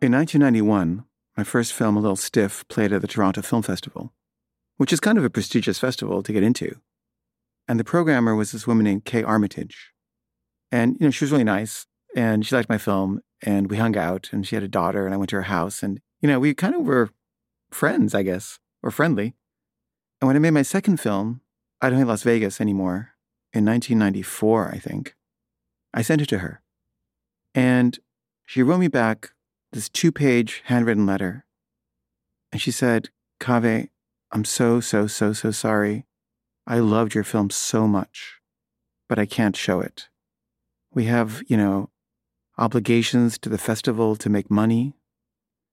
[0.00, 1.04] In 1991,
[1.36, 4.12] my first film, A Little Stiff, played at the Toronto Film Festival,
[4.76, 6.76] which is kind of a prestigious festival to get into.
[7.66, 9.92] And the programmer was this woman named Kay Armatage.
[10.70, 13.96] And, you know, she was really nice and she liked my film and we hung
[13.96, 16.38] out and she had a daughter and I went to her house and, you know,
[16.38, 17.10] we kind of were
[17.72, 19.34] friends, I guess, or friendly.
[20.20, 21.40] And when I made my second film,
[21.80, 23.14] I don't hate Las Vegas anymore,
[23.52, 25.16] in 1994, I think,
[25.92, 26.62] I sent it to her.
[27.52, 27.98] And
[28.46, 29.32] she wrote me back
[29.72, 31.44] this two page handwritten letter.
[32.52, 33.88] And she said, Caveh,
[34.32, 36.06] I'm so, so, so, so sorry.
[36.66, 38.40] I loved your film so much,
[39.08, 40.08] but I can't show it.
[40.92, 41.90] We have, you know,
[42.58, 44.94] obligations to the festival to make money.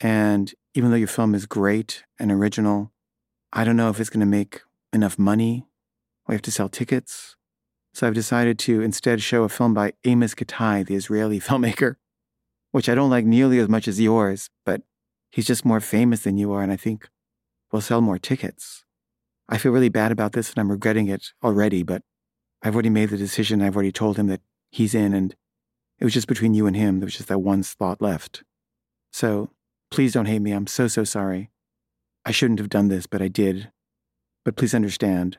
[0.00, 2.92] And even though your film is great and original,
[3.52, 4.60] I don't know if it's going to make
[4.92, 5.66] enough money.
[6.28, 7.36] We have to sell tickets.
[7.94, 11.96] So I've decided to instead show a film by Amos Gitai, the Israeli filmmaker,
[12.76, 14.82] which I don't like nearly as much as yours, but
[15.30, 17.08] he's just more famous than you are, and I think
[17.72, 18.84] we'll sell more tickets.
[19.48, 22.02] I feel really bad about this and I'm regretting it already, but
[22.62, 23.62] I've already made the decision.
[23.62, 25.34] I've already told him that he's in, and
[25.98, 27.00] it was just between you and him.
[27.00, 28.42] There was just that one spot left.
[29.10, 29.48] So
[29.90, 30.52] please don't hate me.
[30.52, 31.48] I'm so, so sorry.
[32.26, 33.72] I shouldn't have done this, but I did.
[34.44, 35.38] But please understand,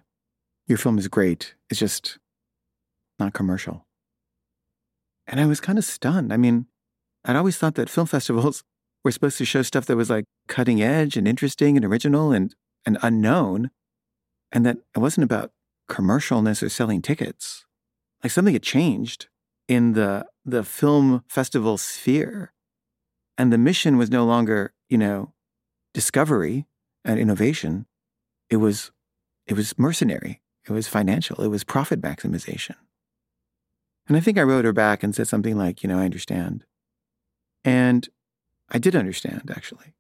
[0.65, 1.53] your film is great.
[1.69, 2.17] It's just
[3.19, 3.85] not commercial.
[5.27, 6.33] And I was kind of stunned.
[6.33, 6.65] I mean,
[7.27, 8.63] I'd always thought that film festivals
[9.03, 12.55] were supposed to show stuff that was like cutting edge and interesting and original and,
[12.85, 13.69] and unknown,
[14.51, 15.51] and that it wasn't about
[15.89, 17.65] commercialness or selling tickets.
[18.23, 19.27] Like something had changed
[19.67, 22.53] in the the film festival sphere.
[23.37, 25.33] And the mission was no longer, you know,
[25.93, 26.65] discovery
[27.05, 27.85] and innovation.
[28.49, 28.91] It was
[29.45, 30.41] it was mercenary.
[30.67, 31.43] It was financial.
[31.43, 32.75] It was profit maximization.
[34.07, 36.65] And I think I wrote her back and said something like, you know, I understand.
[37.67, 38.07] And
[38.69, 39.93] I did understand, actually.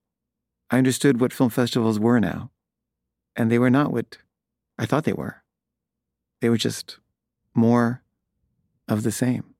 [0.71, 2.49] I understood what film festivals were now.
[3.35, 4.19] And they were not what
[4.79, 5.43] I thought they were.
[6.39, 6.99] They were just
[7.53, 8.03] more
[8.87, 9.53] of the same.